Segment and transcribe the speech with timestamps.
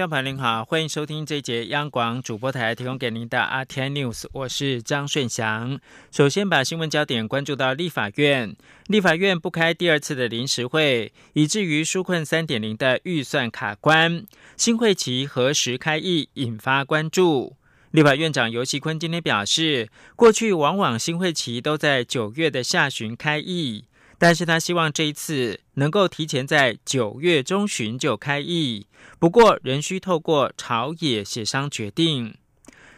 [0.00, 5.78] 众朋友您好，欢迎收听这一节央广主播台提供给您的 RTI News，我是张顺祥。
[6.10, 8.56] 首先把新闻焦点关注到立法院，
[8.86, 14.24] 立法院不开第二次的临时会，以至于纾困三点零的预算卡关，
[14.56, 17.56] 新会期何时开议引发关注。
[17.90, 23.84] 立法院长游其坤今天表示，过去往往新会期都在九月的下旬开议。
[24.20, 28.86] 但是他希望这一次能够提前在九月中旬就开议，
[29.18, 32.36] 不过仍需透过朝野协商决定。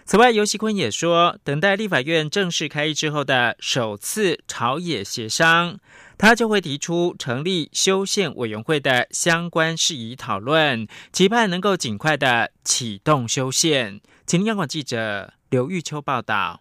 [0.04, 5.78] 此外，尤锡坤也说，等待立法院正式开议之后的首次朝野协商，
[6.18, 14.00] 他就会提出成立修宪委员会的相关事宜讨论，期盼能够尽快的启动修宪。
[14.26, 16.60] 请央广记者刘玉秋报道。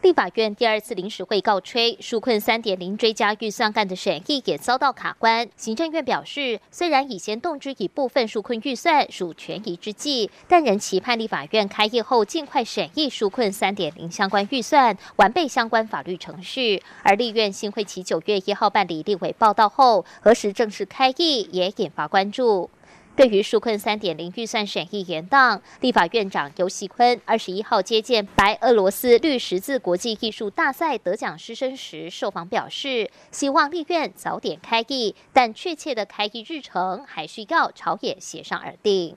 [0.00, 5.48] 立法院第二次临时会告吹，纾困三点零追加预算案的审议也遭到卡关。
[5.56, 16.80] 行政院表示，虽然已先动之以部分纾困预算属权宜之计，但仍期盼立法院开业后尽快审议纾困三点零相关预算，完备相关法律程序。
[17.02, 22.70] 而立院新会期九月一号办理立委报道后，何时正式开议也引发关注。
[23.18, 39.16] 对于纾困三点零预算审议延宕，立法院长游锡坤二十一号接见白俄罗斯绿十字国际艺术大赛得奖师生时受访表示，希望立院早点开议，但确切的开议日程还需要朝野协商而定。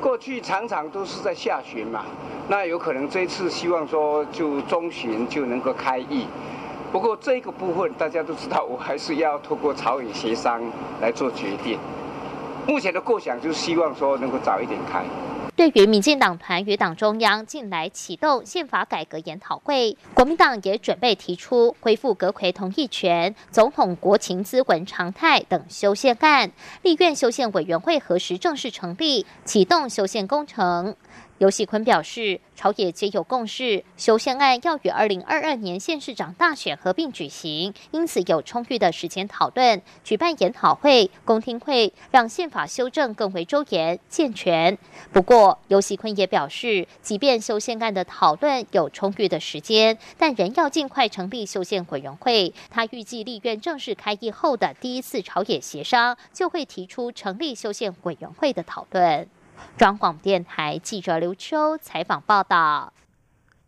[0.00, 2.06] 过去常常都是在下旬嘛，
[2.48, 6.26] 那有可能这次希望说就中旬就能够开议。
[6.90, 10.62] 不过这个部分大家都知道，我还是要透过朝野协商
[11.02, 11.78] 来做决定。
[12.66, 15.04] 目前的构想就是希望说能够早一点开。
[15.54, 26.50] 对于民进党团与党中央近来启动宪法改革研讨会，国民党也准备提出恢复阁魁同意权、总统国情咨文常态等修宪案。
[26.82, 30.96] 立院修宪委员会何时正式成立，启动修宪工程？
[31.42, 44.78] 尤喜坤表示，朝野皆有共识，修宪案要与二零二二年县市长大选合并举行，因此有充裕的时间讨论、举办研讨会、公听会，让宪法修正更为周延健全。
[45.12, 52.54] 不过，尤喜坤也表示，即便修宪案的讨论有充裕的时间，但仍要尽快成立修宪委员会。
[52.70, 59.26] 他预计立院正式开议后的第一次朝野协商，就会提出成立修宪委员会的讨论。
[59.76, 62.92] 中广电台记者刘秋采访报道：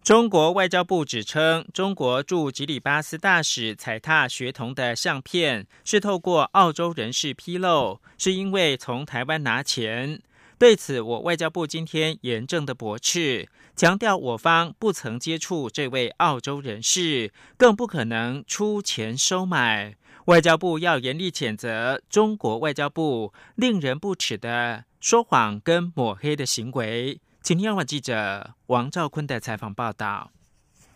[0.02, 10.20] 中国外交部指称，中国驻吉里巴斯大使踩踏学童的相片是透过澳洲人士披露，是因为从台湾拿钱。
[10.56, 19.96] 对此，我外交部今天严正的驳斥，强调我方不曾接触这位澳洲人士，更不可能出钱收买。
[20.26, 24.84] 外交部要严厉谴责中国外交部令人不齿的。
[25.04, 27.20] 说谎跟抹黑的行为。
[27.42, 30.30] 请听央广记者王兆坤的采访报道。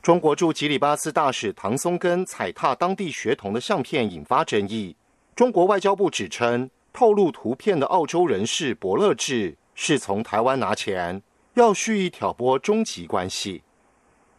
[0.00, 4.96] 中国驻吉里巴斯大使唐松根踩踏当地学童的相片引发争议。
[5.36, 13.62] 中国外交部指称，透露图片的澳洲人士伯乐志是从台湾拿钱，要蓄意挑拨中吉关系。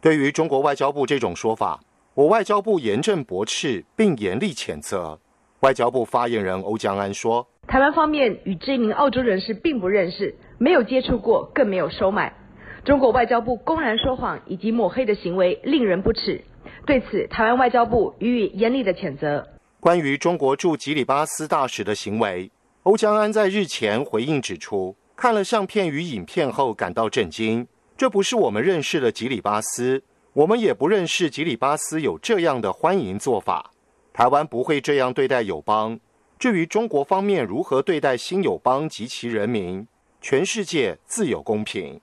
[0.00, 1.80] 对于中国外交部这种说法，
[2.14, 5.20] 我外交部严正驳斥，并严厉谴责。
[5.60, 7.46] 外交部发言人欧江安说。
[7.66, 12.34] 台湾方面与这名澳洲人士并不认识，没有接触过，更没有收买。
[12.84, 16.42] 中国外交部公然说谎以及抹黑的行为令人不齿，
[16.84, 19.46] 对此台湾外交部予以严厉的谴责。
[19.78, 22.50] 关于中国驻吉里巴斯大使的行为，
[22.82, 27.66] 欧江安在日前回应指出，看了相片与影片后感到震惊。
[27.96, 33.70] 这不是我们认识的吉里巴斯，我们也不认识吉里巴斯有这样的欢迎做法。
[34.12, 36.00] 台湾不会这样对待友邦。
[36.40, 39.86] 至于中国方面如何对待新友邦及其人民，
[40.22, 42.00] 全世界自有公平。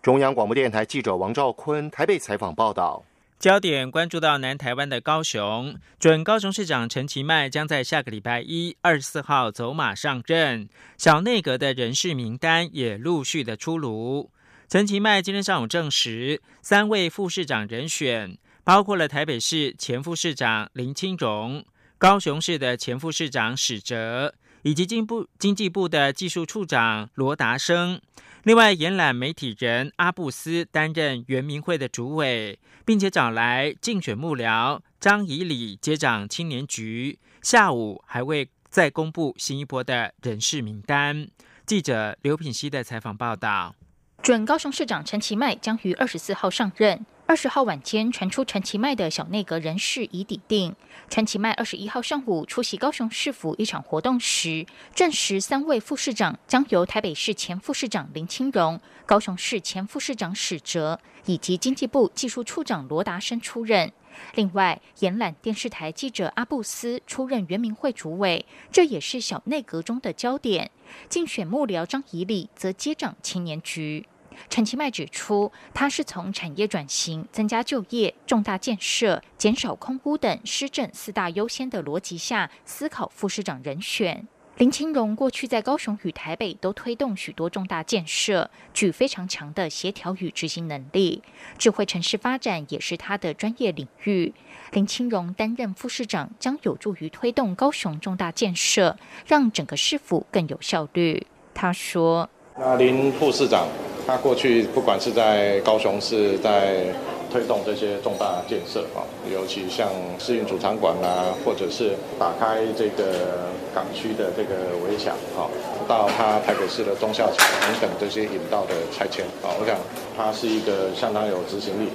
[0.00, 3.02] 中央广播电台记者王兆坤台北采访报道。
[3.40, 14.30] 焦点关注到南台湾的高雄，准高雄市长陈其迈将在下个礼拜一二十四号走马上任，小内阁的人事名单也陆续的出炉。
[14.68, 21.64] 陈其迈今天上午证实，三位副市长人选包括了台北市前副市长林清荣。
[22.00, 28.00] 高雄市的前副市长史哲，以及经部经济部的技术处长罗达生，
[28.44, 37.18] 另外延揽媒体人阿布斯担任原民会的主委，并且找来竞选幕僚张以礼接掌青年局。
[37.42, 41.28] 下午还会再公布新一波的人事名单。
[41.66, 43.74] 记者刘品熙的采访报道。
[44.22, 47.04] 准高雄市长陈其迈将于二十四号上任。
[47.30, 50.74] 二十号晚间传出陈其迈的小内阁人事已抵定。
[51.08, 54.66] 陈其迈二十一号上午出席高雄市府一场活动时，
[54.96, 63.92] 证实三位副市长将由台北市前副市长林清荣、高雄市前副市长史哲以及经济部技术处长罗达生出任。
[64.34, 70.72] 另外，延揽电视台记者阿布斯出任原民会主委，这也是小内阁中的焦点。
[71.08, 74.08] 竞选幕僚张怡礼则接掌青年局。
[74.48, 84.26] 陈其迈指出，他是从产业转型、增加就业、重大建设、减少空屋等施政四大优先的逻辑下思考副市长人选。
[84.56, 91.22] 林清荣过去在高雄与台北都推动许多重大建设，具非常强的协调与执行能力。
[91.56, 94.34] 智慧城市发展也是他的专业领域。
[94.72, 101.26] 林清荣担任副市长，将有助于推动高雄重大建设，让整个市府更有效率。
[101.54, 102.28] 他说
[102.60, 103.66] ：“那林副市长。”
[104.06, 106.84] 他过去不管是在高雄市，在
[107.30, 115.46] 推动这些重大建设啊，尤其像市运主场馆啦，或者是打开这个港区的这个围墙啊，
[115.86, 119.76] 到他台北市的中校桥等等这些引道的拆迁啊，我想
[120.16, 121.88] 他是一个相当有执行力。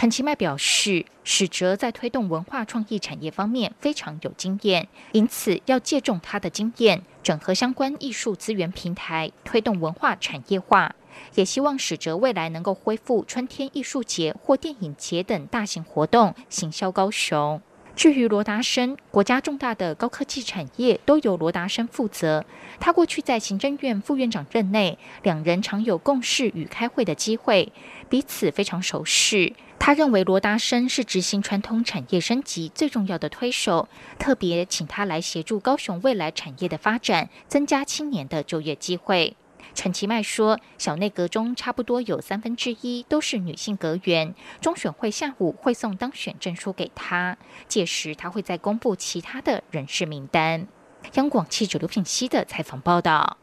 [0.00, 10.94] 陈其迈表示，史哲在推动文化创意产业方面非常有经验，因此要借重他的经验，整合相关艺术资源平台，推动文化产业化。
[11.34, 17.60] 也希望史哲未来能够恢复春天艺术节或电影节等大型活动，行销高雄。
[17.96, 22.44] 至于罗达生，国家重大的高科技产业都由罗达生负责。
[22.78, 27.72] 他过去在行政院副院长任内，两人常有共事与开会的机会，
[28.08, 29.52] 彼此非常熟识。
[29.78, 33.88] 他认为罗达生是执行传统产业升级最重要的推手，
[34.18, 39.36] 特别请他来协助高雄未来产业的发展，增加青年的就业机会。
[39.74, 44.34] 陈其迈说，小内阁中差不多有三分之一都是女性阁员。
[44.60, 47.36] 中选会下午会送当选证书给他，
[47.68, 50.66] 届时他会再公布其他的人事名单。
[51.14, 53.38] 央广记者刘品熙的采访报道。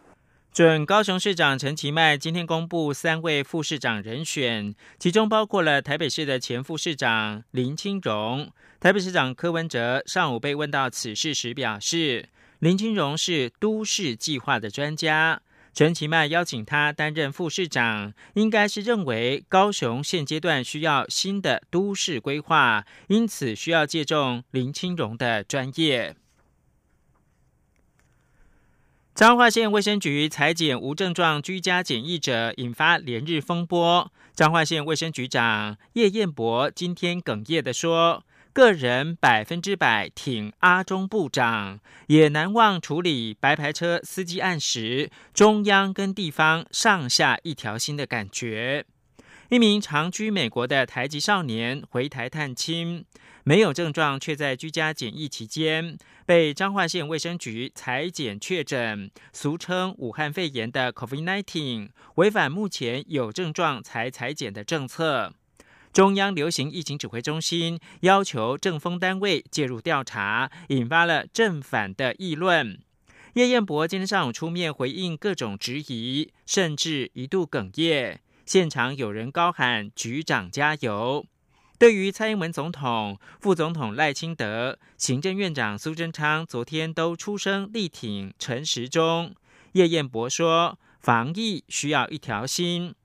[0.54, 8.52] 准高雄市长陈其迈今天公布三位副市长人选，其中包括了台北市的前副市长林清荣。
[8.80, 12.30] 台北市长柯文哲上午被问到此事时表示，
[12.60, 15.42] 林清荣是都市计划的专家。
[15.78, 26.16] 陈其迈邀请他担任副市长，应该是认为高雄现阶段需要新的都市规划，因此需要借重林清荣的专业。
[29.14, 34.12] 彰化县卫生局裁剪无症状居家检疫者，引发连日风波。
[34.34, 38.24] 彰化县卫生局长叶彦博今天哽咽的说。
[38.58, 48.84] 个人百分之百挺阿中部长，也难忘处理白牌车司机案时，中央跟地方上下一条心的感觉。
[49.50, 53.06] 一名长居美国的台籍少年回台探亲，
[53.44, 55.96] 没有症状，却在居家检疫期间
[56.26, 65.36] 被彰化县卫生局裁检确诊，俗称武汉肺炎的 COVID-19，违反目前有症状才裁检的政策。
[65.94, 72.80] 中央流行疫情指挥中心要求政风单位介入调查，引发了正反的议论。
[73.34, 78.22] 叶彦博今天上午出面回应各种质疑，甚至一度哽咽。
[78.46, 81.26] 现场有人高喊“局长加油”。
[81.78, 89.36] 对于蔡英文总统、副总统赖清德、行政院长苏贞昌昨天都出声力挺陈时中，
[89.74, 92.96] 叶彦博说：“防疫需要一条心。”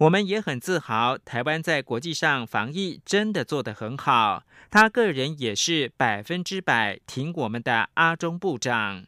[0.00, 4.44] 我们也很自豪，台湾在国际上防疫真的做得很好。
[4.70, 9.04] 他个人也是百分之百挺我们的阿中部长。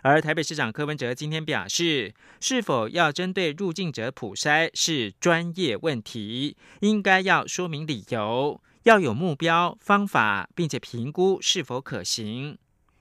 [0.00, 12.56] 而台北市长柯文哲今天表示，是否要针对入境者普筛是专业问题，应该要说明理由，要有目标、方法，并且评估是否可行。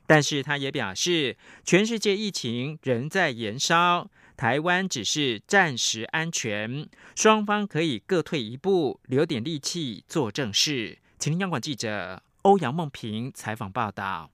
[0.05, 4.09] 但是他也表示，全世界疫情仍在延烧。
[4.39, 10.97] 台湾只是暂时安全，双方可以各退一步，留点力气做正事。
[11.17, 14.29] 请央广记者欧阳梦平采访报道。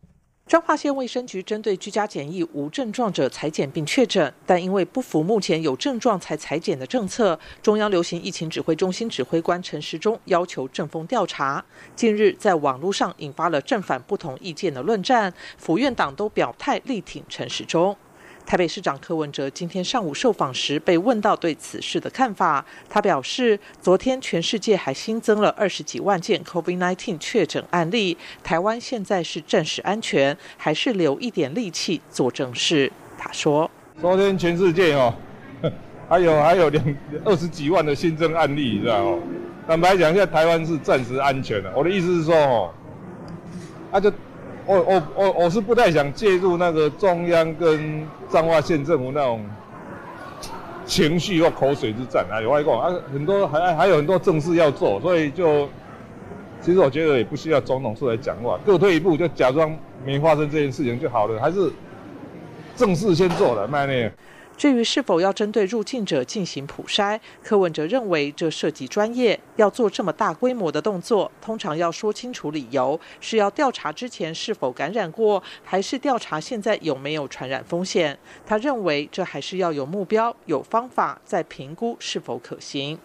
[0.46, 11.66] 彰化县卫生局针对居家检疫无症状者裁检并确诊，但因为不符目前有症状才裁检的政策，中央流行疫情指挥中心指挥官陈时中要求正风调查。
[11.96, 17.98] 近日在网络上引发了正反不同意见的论战，府院党都表态力挺陈时中。
[18.46, 32.92] 台北市长柯文哲今天上午受访时被问到对此事的看法，他表示，昨天全世界还新增了二十几万件 COVID-19 确诊案例，台湾现在是暂时安全，还是留一点力气做正事。
[33.18, 35.12] 他说：“昨天全世界哦，
[36.08, 39.20] 还有还有两二十几万的新增案例，是吧哦。
[39.68, 41.74] 坦白讲，现在台湾是暂时安全的。
[41.75, 42.74] 我的意思是说哦，
[43.92, 44.14] 啊就
[44.65, 49.45] 我我我我是不太想介入那个中央跟彰化县政府那种
[50.86, 52.41] 情绪或口水之战啊。
[52.41, 55.67] 有外公啊，很多还还有很多正事要做，所以就。
[56.62, 61.72] 其实我觉得也不需要总统出来讲话，各退一步就假装没发生这件事情就好了，还是
[62.75, 64.12] 正事先做了，卖那。
[64.58, 78.18] 至于是否要针对入境者进行普筛，柯文哲认为这涉及专业，要做这么大规模的动作，通常要说清楚理由，是要调查之前是否感染过，还是调查现在有没有传染风险？
[78.46, 82.98] 他认为这还是要有目标、有方法，再评估是否可行。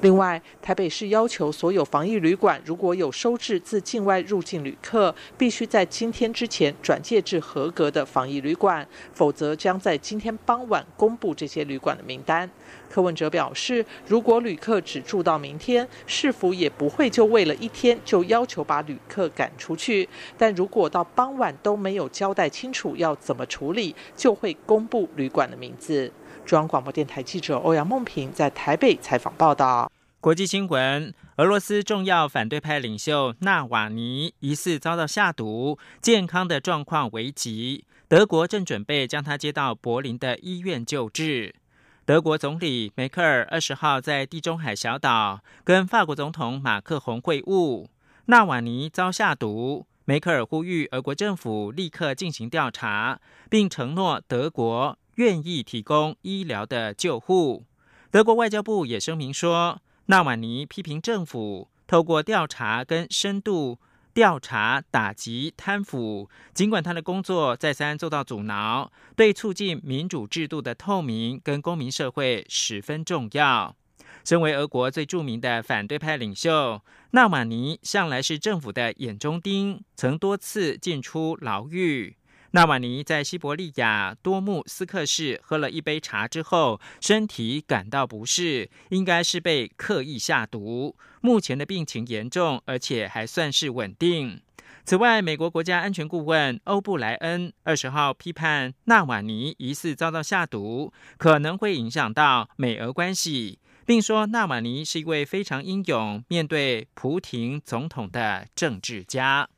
[0.00, 10.84] 另外，台北市要求所有防疫旅馆如果有收治自境外入境旅客，必须在今天之前转介至合格的防疫旅馆，否则将在今天傍晚。
[10.96, 12.48] 公布这些旅馆的名单。
[12.88, 20.08] 柯文哲表示，如果旅客只住到明天，市府也不会就为了一天就要求把旅客赶出去。
[20.38, 26.12] 但如果到傍晚都没有交代清楚要怎么处理，就会公布旅馆的名字。
[26.44, 29.90] 中央广播电台记者欧阳梦平在台北采访报道。
[30.20, 37.84] 国际新闻：俄罗斯重要反对派领袖纳瓦尼疑似遭到下毒，健康的状况危急。
[38.08, 41.56] 德国正准备将他接到柏林的医院救治。
[42.04, 47.88] 德国总理梅克尔二十号在地中海小岛跟法国总统马克宏会晤，
[48.26, 49.88] 纳瓦尼遭下毒。
[50.04, 53.20] 梅克尔呼吁俄国政府立刻进行调查，
[53.50, 57.64] 并承诺德国愿意提供医疗的救护。
[58.12, 63.80] 德国外交部也声明说，纳瓦尼批评政府透过调查跟深度。
[64.16, 73.76] 调查打击贪腐，尽管他的工作再三受到阻挠，对促进民主制度的透明跟公民社会十分重要。
[74.24, 76.80] 身为俄国最著名的反对派领袖，
[77.10, 82.16] 纳瓦尼向来是政府的眼中钉，曾多次进出牢狱。
[82.52, 90.96] 纳瓦尼在西伯利亚多木斯克市喝了一杯茶之后，身体感到不适，应该是被刻意下毒。
[91.20, 94.40] 目前的病情严重，而且还算是稳定。
[94.84, 109.48] 此外，美国国家安全顾问欧布莱恩二十号批判纳瓦尼疑似遭到下毒，可能会影响到美俄关系，并说纳瓦尼是一位非常英勇面对普廷总统的政治家。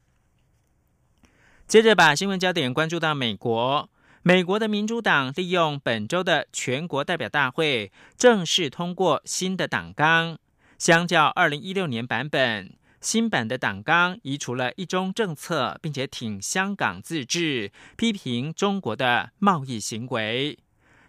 [1.68, 3.90] 接着把新闻焦点关注到美国，
[4.22, 10.38] 美国的民主党利用本周的全国代表大会正式通过新的党纲。
[10.78, 12.72] 相较二零一六年版本，
[13.02, 20.58] 新版的党纲移除了一中政策，并且挺香港自治，批评中国的贸易行为。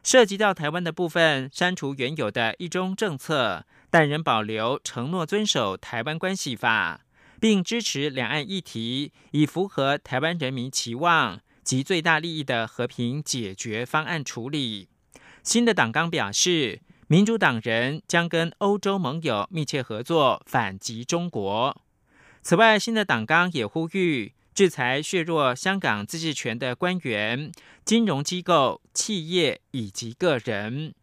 [0.04, 7.00] 涉及到台湾的部分，删除原有的一中政策，但仍保留承诺遵守台湾关系法。
[7.40, 14.90] 并支持两岸议题以符合台湾人民期望及最大利益的和平解决方案处理。
[15.44, 21.82] 新的党纲表示，民主党人将跟欧洲盟友密切合作，反击中国。
[22.42, 27.52] 此外，新的党纲也呼吁制裁削弱香港自治权的官员、
[27.86, 30.94] 金融机构、企业以及个人。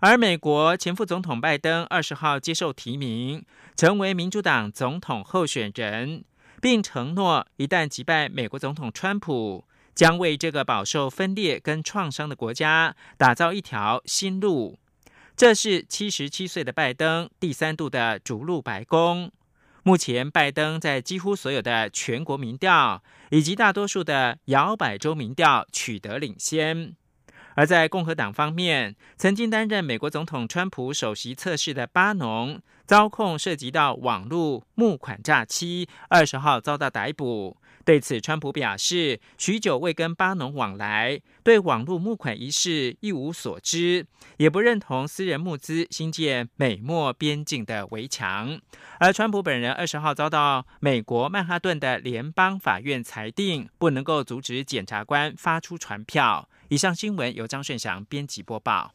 [0.00, 3.44] 而美国前副总统拜登二十号接受提名，
[3.76, 6.24] 成为民主党总统候选人，
[6.58, 14.78] 并承诺一旦击败美国总统川普，将为这个饱受分裂跟创伤的国家打造一条新路。
[15.36, 19.30] 这是七十七岁的拜登第三度的逐鹿白宫。
[19.82, 26.94] 目前，拜登在几乎所有的全国民调以及大多数的摇摆州民调取得领先。
[27.60, 37.58] 而在共和党方面，曾经担任美国总统川普首席测试的巴农，遭控涉及到网络募款诈欺，二十号遭到逮捕。
[37.84, 44.06] 对此，川普表示，许久未跟巴农往来，对网络募款一事一无所知，
[44.38, 48.58] 也不认同私人募资新建美墨边境的围墙。
[49.00, 56.48] 而川普本人二十号遭到美国曼哈顿的联邦法院裁定，不能够阻止检察官发出传票。
[56.70, 58.94] 以上新闻由张炫翔编辑播报。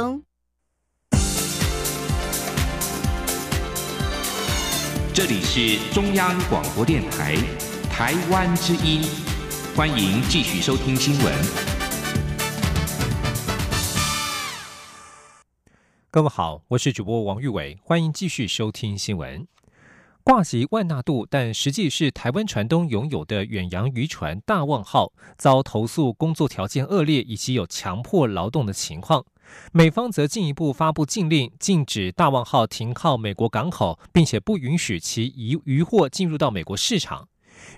[5.13, 7.35] 这里是中央广播电台
[7.89, 9.03] 台湾之音，
[9.75, 11.33] 欢迎继续收听新闻。
[16.09, 19.47] 各位好，我是主播王玉伟，欢迎继续收听新闻。
[20.23, 29.25] 挂籍万纳度，但实际是台湾船东拥有的远洋渔船“大望号”遭投诉工作条件恶劣，以及有强迫劳动的情况。
[29.71, 37.27] 美方则进一步发布禁令，禁止大望号停靠美国港口，并且不允许其渔渔货进入到美国市场。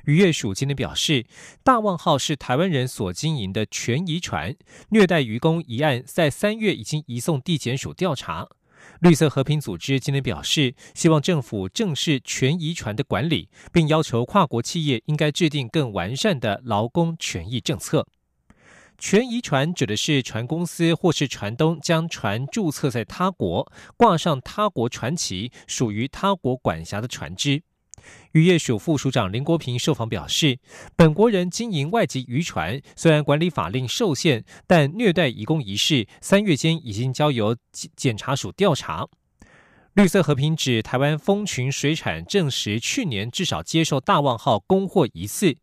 [0.06, 1.26] 渔业署今天表示，
[1.64, 4.56] 大望号是台湾人所经营的全渔船，
[4.90, 8.48] 虐待渔工一案在三月已经移送地检署调查。
[9.00, 18.08] 绿色和平组织今天表示，希望政府正视全渔船的管理，并要求跨国企业应该制定更完善的劳工权益政策。
[18.98, 27.64] 全遗船指的是船公司或是船东将船注册在他国，挂上他国船旗，属于他国管辖的船只。
[28.34, 30.60] 渔业署副署长林国平受访表示，
[30.96, 37.56] 本国人经营外籍渔船，虽然管理法令受限，但虐待移工一事，三月间已经交由
[37.96, 39.08] 检察署调查。
[39.94, 45.58] 绿色和平指，台湾蜂群水产证实，去年至少接受大望号供货一次。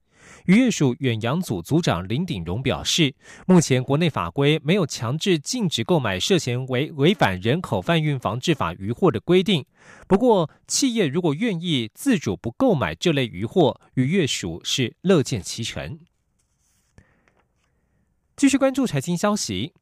[0.47, 3.15] 渔业署远洋组组长林鼎荣表示，
[3.47, 9.65] 目前国内法规没有强制禁止购买涉嫌违违反人口贩运防治法渔获的规定。
[10.09, 15.99] 不过，企业如果愿意自主不购买这类渔获，渔业署是乐见其成。
[18.37, 19.75] 继续关注财经消息。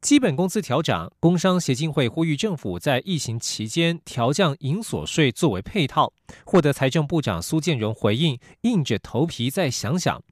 [0.00, 6.10] 基本工资调涨，工商协进会呼吁政府在疫情期间调降营所税作为配套，
[6.46, 10.22] 获得财政部长苏建荣回应，硬着头皮再想想。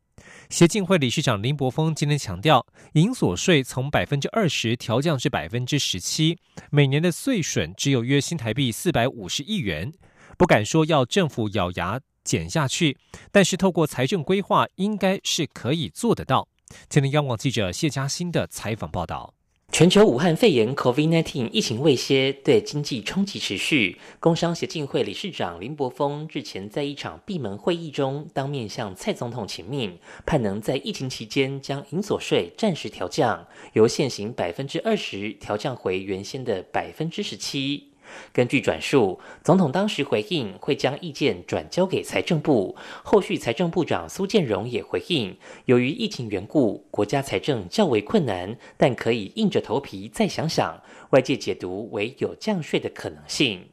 [0.48, 6.38] 协进会理事长林柏峰今天强调，营所税从百分之二十调降至百分之十七，
[6.70, 9.92] 每年的税损只有约新台币四百五十亿元，
[10.38, 12.96] 不敢说要政府咬牙减下去，
[13.31, 16.48] 但是透过财政规划，应该是可以做得到。
[16.88, 19.35] 今天央广记者谢嘉欣的采访报道。
[19.70, 23.96] 全球武汉肺炎 （COVID-19） 疫情未歇，对经济冲击持续。
[24.18, 37.88] 工商协进会理事长林柏峰日前在一场闭门会议中，当面向蔡总统请命，盼能在疫情期间将营所税暂时调降，由现行百分之二十调降回原先的百分之十七。
[38.33, 42.77] 根据转述，总统当时回应会将意见转交给财政部。
[43.03, 50.81] 后续财政部长苏建荣也回应，由于疫情缘故，国家财政较为困难，但可以硬着头皮再想想。
[51.11, 53.68] 外界解读为有降税的可能性。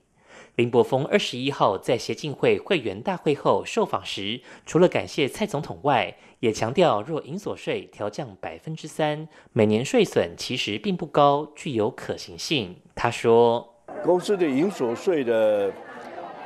[0.56, 12.78] 林柏峰二十一号在协进会会员大会后受访时，除了感谢蔡总统外，也强调若营所税调降百分之三，每年税损其实并不高，具有可行性。
[12.96, 13.75] 他说。
[14.06, 15.74] 公司的营所税的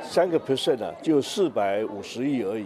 [0.02, 2.64] 三个 percent 啊，就四百五十亿而已，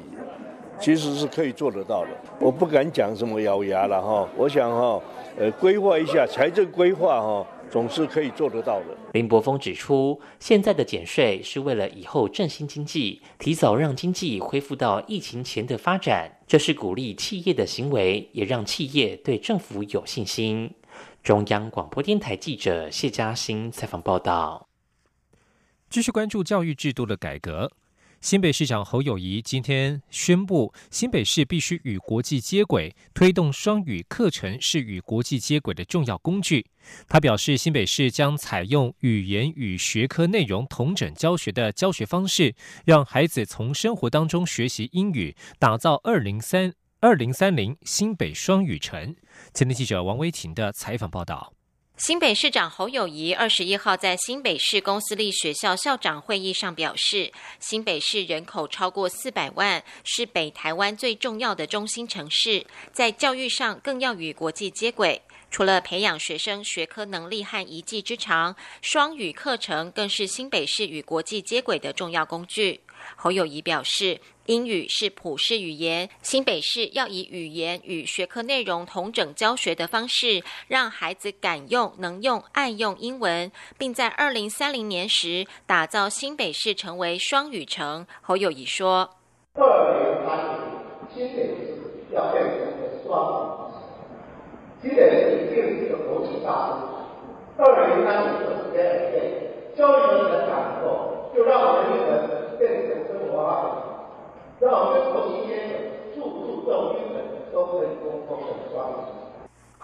[0.78, 2.10] 其实是可以做得到的。
[2.38, 5.02] 我不敢讲什么咬牙了哈，我想哈，
[5.36, 8.86] 呃，规划一下财政规划哈，总是可以做得到的。
[9.14, 20.70] 林柏峰指出，现在的减税是为了以后振兴经济，提早让经济恢复到疫情前的发展，这是鼓励企业的行为，也让企业对政府有信心。
[21.24, 24.64] 中央广播电台记者谢嘉欣采访报道。
[25.94, 27.70] 继续关注教育制度的改革。
[28.20, 36.66] 新北市长侯友谊今天宣布，新北市必须与国际接轨，推动双语课程是与国际接轨的重要工具。
[37.06, 49.14] 他表示，新北市将采用语言与学科内容同整教学的教学方式，让孩子从生活当中学习英语，打造二零三二零三零新北双语城。
[49.52, 51.52] 前天记者王威婷的采访报道。
[51.96, 57.30] 新北市长侯友谊二十一号在新北市公私立学校校长会议上表示，
[57.60, 65.22] 新北市人口超过四百万，是北台湾最重要的中心城市，在教育上更要与国际接轨。
[65.52, 72.80] 除了培养学生学科能力和一技之长，双语课程更是新北市与国际接轨的重要工具。
[73.16, 74.20] 侯友谊表示。
[74.46, 88.06] 英语是普世语言，新北市要以语言与学科内容同整教学的方式，让孩子敢用、能用、爱用英文，并在二零三零年时打造新北市成为双语城。
[88.20, 89.16] 侯友谊说
[89.56, 89.64] ：“二
[89.96, 90.68] 零三零，
[91.14, 91.80] 新北市
[92.12, 93.16] 要变成双
[94.82, 97.64] 语城，新北市一定是个国际大都市。
[97.64, 103.80] 二零三零的时间教育的感受，就让我们人们变成生活化。”
[104.60, 105.52] 让我们国际间
[106.14, 107.14] 处处都英文
[107.52, 108.94] 都可以沟通的双语。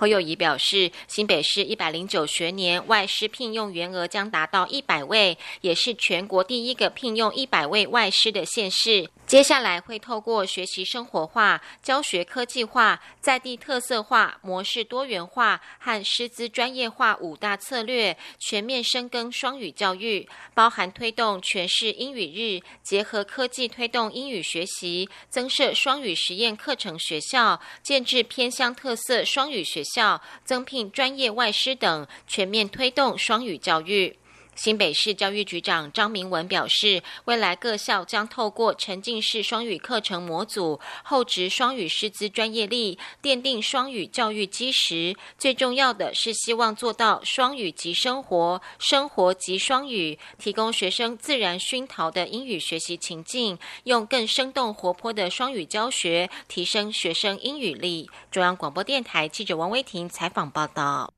[0.01, 9.11] 侯友谊表示，新北市一百零九学年外师聘用员额将达到一百位，也是全国第一个聘用一百位外师的县市。
[9.27, 34.17] 接下来会透过学习生活化、教学科技化、在地特色化、模式多元化和师资专业化五大策略，全面深耕双语教育，包含推动全市英语日，结合科技推动英语学习，增设双语实验课程学校，建制偏乡特色双语学，校增聘专业外师等，全面推动双语教育。
[34.61, 45.17] 新北市教育局长张明文表示，未来各校将透过沉浸式双语课程模组、厚植双语师资专业力，奠定双语教育基石。
[45.39, 58.11] 最重要的是，希望做到双语及生活，生活及双语，提供学生自然熏陶的英语学习情境，用更生动活泼的双语教学，提升学生英语力。
[58.31, 61.15] 中央广播电台记者王威婷采访报道。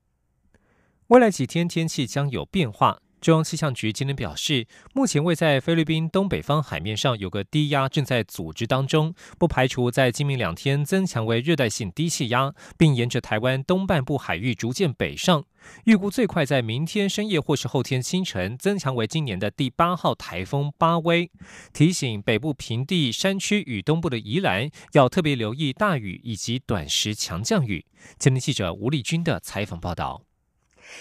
[1.09, 3.01] 未来几天天气将有变化。
[3.23, 15.45] 中央气象局今天表示，目前位在菲律宾东北方海面上有个低压正在组织当中，不排除在今明两天增强为热带性低气压，并沿着台湾东半部海域逐渐北上。
[15.85, 21.31] 预估最快在明天深夜或是后天清晨增强为今年的第八号台风巴威。
[21.73, 27.87] 提醒北部平地山区与东部的宜兰要特别留意大雨以及短时强降雨。
[28.19, 30.23] 今天记者吴丽君的采访报道。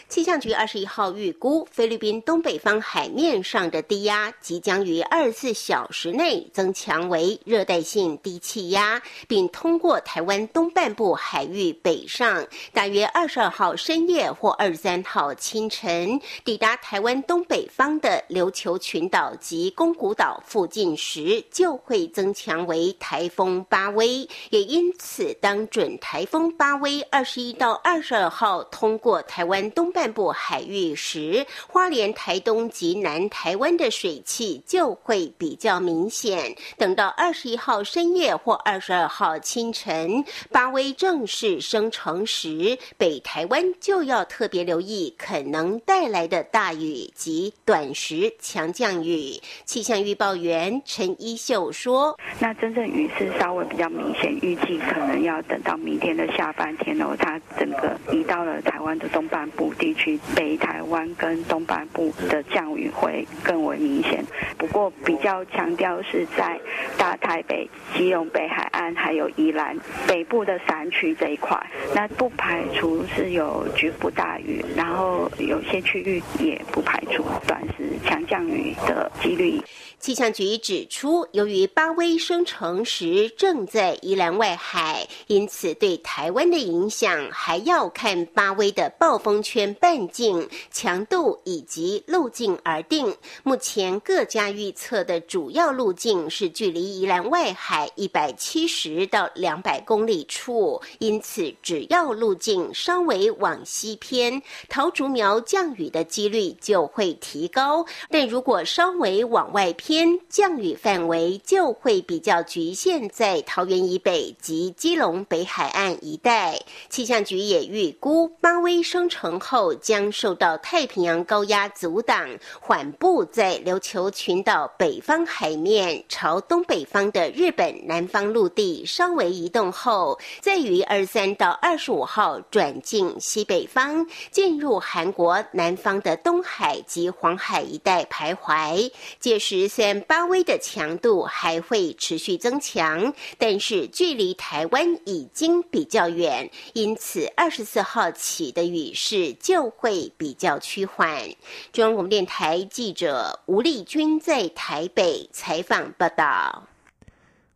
[0.08, 12.48] 气象局二十一号预估，菲律宾东北方海面上的低压即将于二十四小时内增强为热带性低气压，并通过台湾东半部海域北上。
[12.74, 24.28] 大约二十二号深夜或二十三号清晨抵达台湾东北方的琉球群岛及宫古岛附近时，就会增强为台风巴威。
[24.50, 29.81] 也因此，当准台风巴威二十一到二十二号通过台湾东。
[29.82, 36.56] 东半部海域时，花莲、台东及南台湾的水汽就会比较明显。
[36.78, 49.34] 等到二十一号深夜或二十二号清晨，巴威正式生成时，北台湾就要特别留意可能带来的大雨及短时强降雨。
[49.66, 64.24] 气象预报员陈一秀说：“那真正雨势稍微比较明显，预计可能要等到明天的下半天哦，它整个移到了台湾的东半部。”地区北台湾跟东半部的降雨会更为明显，
[64.58, 66.60] 不过比较强调是在
[66.98, 71.58] 大台北、基隆北海岸还有宜兰北部的山区这一块，
[71.94, 79.62] 那不排除是有局部大雨，然后有些区域也不排除短时强降雨的几率。
[80.02, 93.16] 气象局指出，由于巴威生成时正在宜兰外海，因此对台湾的影响还要看巴威的暴风圈半径、强度以及路径而定。
[93.44, 116.58] 目前各家预测的主要路径是距离宜兰外海一百七十到两百公里处，因此只要路径稍微往西偏，桃竹苗降雨的几率就会提高；但如果稍微往外偏，天降雨范围就会比较局限在桃园以北及基隆北海岸一带。
[116.90, 122.26] 气象局也预估，巴威生成后将受到太平洋高压阻挡，
[122.62, 138.90] 缓步在琉球群岛北方海面朝东北方的日本南方陆地稍微移动后，再于二三到二十五号转进西北方，进入韩国南方的东海及黄海一带徘徊。
[139.20, 139.70] 届时。
[139.82, 151.28] 虽然巴威的强度还会持续增强，但是距离台湾已经比较远，因此二十四号起的雨势就会比较趋缓。
[151.74, 156.68] 中央广播电台记者吴丽君在台北采访报道。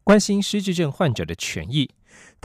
[0.04, 1.88] 关心失智症患者的权益。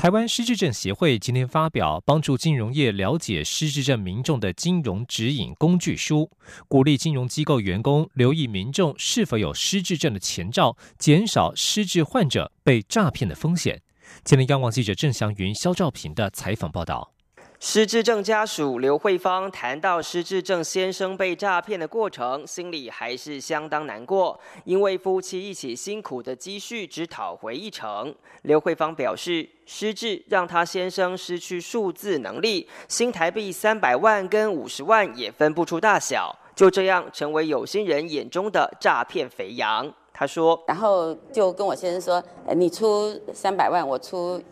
[0.00, 6.30] 台湾失智症协会今天发表帮助金融业了解失智症民众的金融指引工具书，
[6.68, 13.82] 鼓励金融机构员工留意民众是否有失智症的前兆，减少失智患者被诈骗的风险。
[14.24, 17.12] 今天，央广记者郑祥云、肖兆平的采访报道。
[17.62, 28.14] 失智症家属刘慧芳谈到失智症先生被诈骗的过程，心里还是相当难过，因为夫妻一起辛苦的积蓄只讨回一成。
[28.44, 39.92] 刘慧芳表示，失智让他先生失去数字能力，新台币三百万跟五十万也分不出大小，就这样成为有心人眼中的诈骗肥羊。
[40.14, 42.24] 他说，然后就跟我先生说，
[42.56, 44.42] 你出三百万，我出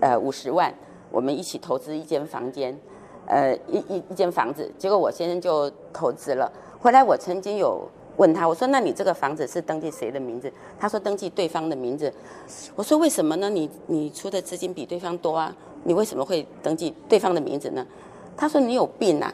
[0.00, 0.74] 呃五十万。
[1.10, 2.78] 我们一起投资一间房间，
[3.26, 6.50] 呃，一一一间房子，结果我先生就投资了。
[6.80, 12.12] 后来我曾经有问他，我说：“那你这个房子是登记谁的名字？”他说：“登记对方的名字。”
[12.74, 13.48] 我说：“为什么呢？
[13.48, 17.86] 你你出的资金比对方多啊，你为什么会登记对方的名字呢？”
[18.36, 19.32] 他说：“你有病啊，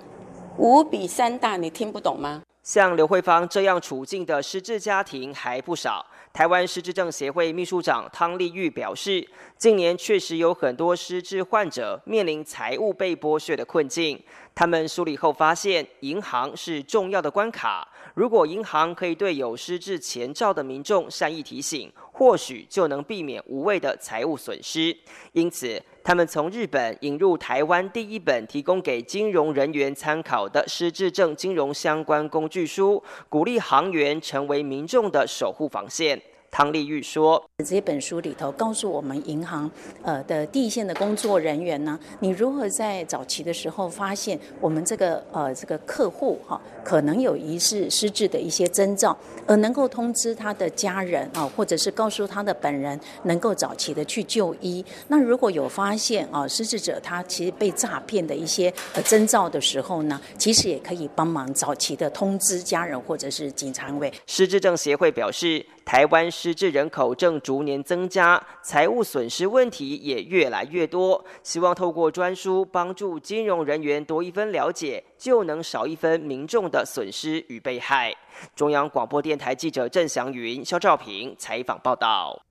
[0.58, 6.04] 五比三大，你听不懂吗？”像刘慧芳这样处境的失智家庭还不少。
[6.32, 14.18] 台湾失智症协会秘书长汤丽玉表示，近年确实有很多失智患者面临财务被剥削的困境。
[14.54, 17.86] 他们梳理后发现，银行是重要的关卡。
[18.14, 24.96] 如果银行可以对有失智前兆的民众善意提醒，或许就能避免无谓的财务损失。
[25.32, 36.22] 因此，他们从日本引入台湾第一本提供给金融人员参考的失智症金融相关工具书，鼓励行员成为民众的守护防线。
[36.54, 39.68] 汤丽玉说：“这本书里头告诉我们，银行
[40.04, 54.84] 呃的第一线的工作人员呢，你如何在早期的时候发现我们这个呃这个客户哈可能有疑似失智的一些征兆，而能够通知他的家人啊，或者是告诉他的本人，能够早期的去就医。
[55.08, 64.12] 那如果有发现啊失智者他其实被诈骗的一些呃征兆的时候呢，其实也可以帮忙早期的通知家人或者是警察位。
[64.28, 71.24] 失智症协会表示。”台湾失智人口正逐年增加，财务损失问题也越来越多。
[71.44, 78.12] 希望透过专书帮助金融人员多一分了解，就能少一分民众的损失与被害。
[78.56, 82.42] 中央广播电台记者郑祥云、肖兆平采访报道。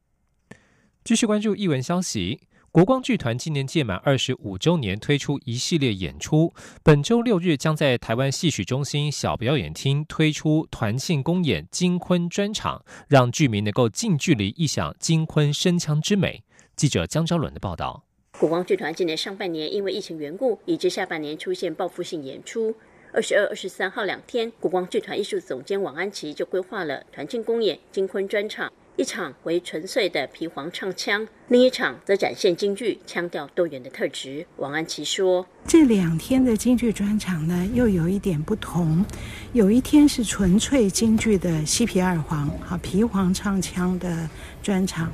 [1.04, 2.40] 继续关注译文消息。
[2.74, 6.52] 国光剧团今年届满二十五周年，推出一系列演出。
[6.82, 16.44] 本周六日将在台湾戏曲中心小表演厅推出团庆公演金昆专场，让剧迷能够近距离一享金昆声腔之美。
[16.76, 18.06] 记者江昭伦的报道。
[18.40, 22.76] 国光剧团今年上半年因为疫情缘故，以致下半年出现报复性演出。
[23.14, 28.74] 二十二、二十三号两天，国光剧团艺术总监王安琪就规划了团庆公演金昆专场。
[28.96, 34.46] 一场为纯粹的皮黄唱腔，另一场则展现京剧腔调多元的特质。
[34.58, 39.04] 王安琪说：“这两天的京剧专场呢，又有一点不同。
[39.52, 44.30] 有一天是纯粹京剧的西皮二黄，好皮黄唱腔的
[44.62, 45.08] 专场；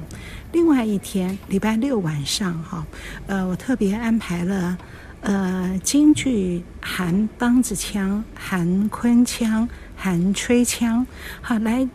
[0.52, 2.86] 另外一天，礼拜六晚上，哈，
[3.28, 4.78] 呃，我特别安排了，
[5.22, 11.08] 呃，京剧含梆子腔、含昆腔、含吹腔，
[11.42, 11.88] 好来。”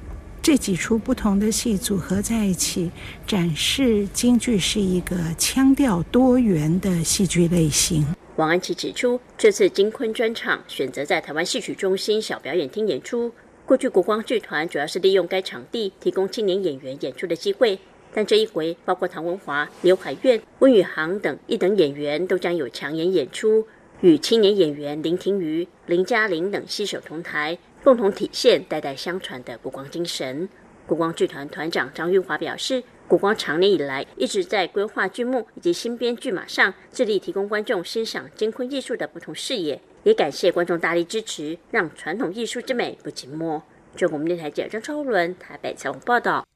[0.44, 2.90] 这几出不同的戏组合在一起，
[3.26, 8.04] 展示京剧是一个腔调多元的戏剧类型。
[8.37, 13.33] 王安琪指出，这次金昆专场选择在台湾戏曲中心小表演厅演出。
[13.64, 17.78] 过去国光剧团主要是利用该场地提供青年演员演出的机会，
[18.12, 23.66] 但这一回，包括唐文华、刘海苑、温宇航等一等演员都将有强演演出，
[24.02, 27.57] 与青年演员林庭瑜、林嘉玲等携手同台。
[27.84, 30.48] 共同体现代代相传的国光精神。
[30.86, 43.60] 国光剧团团长张玉华表示，国光长年以来一直在规划剧目以及新编剧码上，致力提供观众欣赏金昆艺术的不同视野，也感谢观众大力支持，让传统艺术之美不寂寞。
[43.94, 46.46] 中国电台记者张超伦台北采访报道。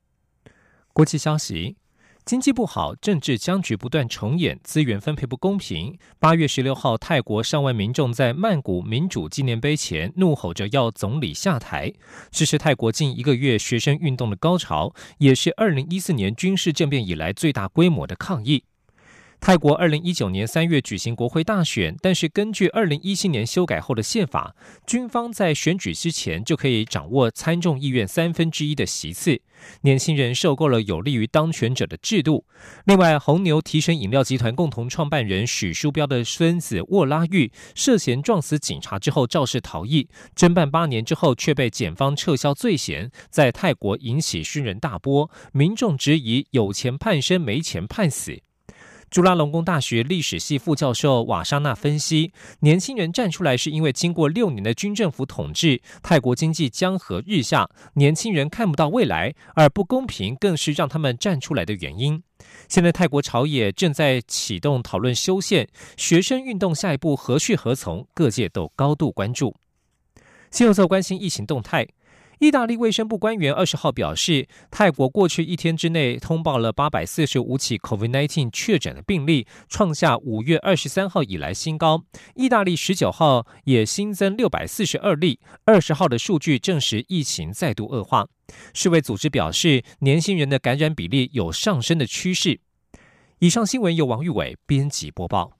[0.95, 1.77] 国际消息。
[2.29, 5.99] 经济不好，政治僵局不断重演，资源分配不公平。
[6.19, 11.91] 八月十六号，泰国上万民众在曼谷民主纪念碑前怒吼着要总理下台，
[12.31, 18.65] 这是泰国近一个月学生运动的高潮，也是二零一四年军事政变以来最大规模的抗议。
[19.41, 24.55] 泰国二零一九年三月举行国会大选，但是根据二零一七年修改后的宪法，
[24.87, 29.41] 军方在选举之前就可以掌握参众议院三分之一的席次。
[29.83, 32.45] 年轻人受够了有利于当权者的制度。
[32.85, 48.43] 另外，红牛提神饮料集团共同创办人许书标的孙子沃拉玉涉嫌撞死警察之后肇事逃逸，侦办八年之后却被检方撤销罪嫌，在泰国引起轩然大波，民众质疑有钱判生，没钱判死。
[49.11, 62.23] 朱拉隆功大学历史系副教授瓦莎纳分析，年轻人站出来是因为经过六年的军政府统治，泰国经济江河日下，年轻人看不到未来，而不公平更是让他们站出来的原因。
[62.69, 65.67] 现在泰国朝野正在启动讨论修宪，
[65.97, 69.57] 学生运动下一步何去何从，各界都高度关注。
[70.51, 71.87] 新闻社关心疫情动态。
[72.39, 82.05] 意大利卫生部官员二十号表示，泰国过去一天之内通报了八百四十五起 COVID-19 确诊的病例，创下五月二十三号以来新高。
[82.37, 88.29] 意大利十九号也新增六百四十二例，二十号的数据证实疫情再度恶化。
[88.73, 92.61] 世卫组织表示，年轻人的感染比例有上升的趋势。
[93.41, 95.58] 以上新闻由王玉伟编辑播报。